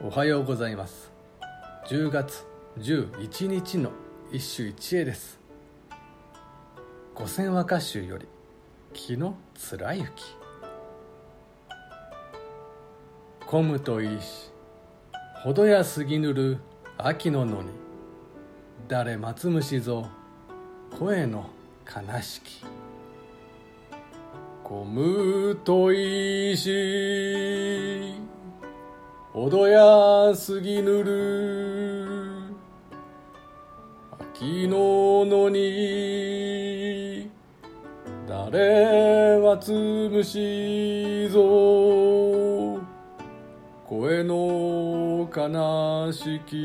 [0.00, 1.12] おはようございます。
[1.86, 2.44] 10月
[2.78, 3.92] 11日の
[4.32, 5.38] 一首一会です。
[7.14, 8.26] 五千和歌集より
[8.92, 10.10] 「気の貫雪」
[13.46, 14.50] 「混むといいし
[15.44, 16.58] 程や過ぎぬる
[16.98, 17.68] 秋の野に
[18.88, 20.08] 誰松虫ぞ
[20.98, 21.48] 声の
[21.86, 22.64] 悲しき」
[24.64, 28.03] 混むといいし
[29.34, 32.54] 程や過ぎぬる。
[34.36, 37.28] 秋の野に
[38.28, 42.80] 誰はつむしぞ。
[43.84, 46.64] 声の悲しき。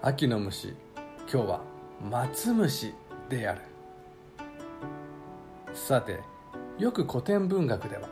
[0.00, 0.74] 秋の虫
[1.30, 1.60] 今日は
[2.00, 2.94] 松虫
[3.28, 3.60] である。
[5.74, 6.18] さて
[6.78, 8.08] よく古典文学では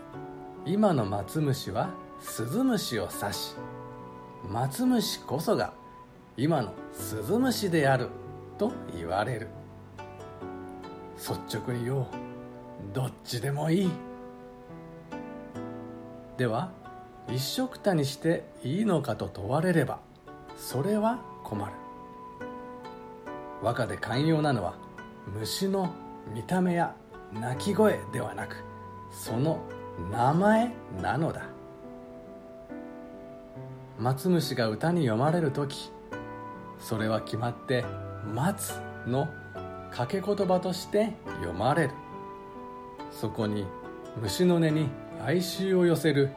[0.66, 3.54] 今の松虫はスズムシを指し
[4.48, 5.74] 松虫こそが
[6.38, 8.08] 今のスズムシである
[8.56, 9.48] と言われる。
[11.16, 12.06] 率直に言おう。
[12.92, 13.90] どっちでもいい。
[16.38, 16.72] では
[17.28, 20.00] 一緒くたにしていいのかと問われれば
[20.56, 21.72] それは困る。
[23.62, 24.74] 和歌で寛容なのは
[25.38, 25.90] 虫の
[26.34, 26.94] 見た目や
[27.32, 28.56] 鳴き声ではなく
[29.10, 29.60] その
[30.10, 31.42] 名前なのだ。
[33.98, 35.92] 松虫が歌に読まれる時
[36.78, 37.84] それは決まって
[38.34, 39.28] 「待つ」の
[39.90, 41.90] 掛け言葉として読まれる。
[43.12, 43.64] そこに
[44.20, 44.88] 虫の音に
[45.24, 46.30] 哀愁を寄せる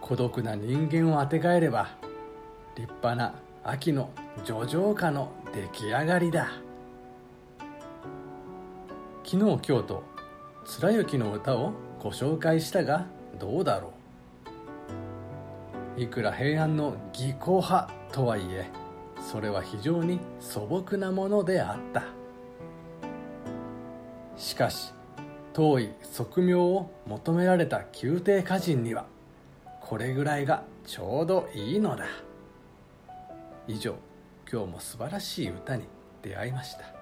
[0.00, 1.88] 孤独な人間をあてがえれば
[2.74, 4.10] 立派な秋の
[4.44, 6.48] 叙情歌の出来上がりだ。
[9.24, 10.02] 昨日今日と
[10.64, 13.06] 貫之の歌をご紹介したが
[13.38, 13.92] どうだろ
[15.96, 16.00] う？
[16.00, 18.66] いくら平安の技巧派とはいえ
[19.20, 22.04] それは非常に素朴なものであった。
[24.36, 24.94] しかし
[25.52, 29.06] 遠い側面を求められた宮廷歌人には
[29.80, 32.04] これぐらいがちょうどいいのだ。
[33.66, 33.96] 以上
[34.50, 35.84] 今日も素晴らしい歌に
[36.22, 36.97] 出会いました。